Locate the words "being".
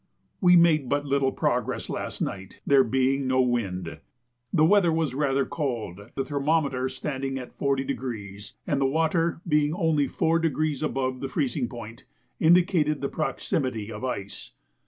2.83-3.27, 9.47-9.75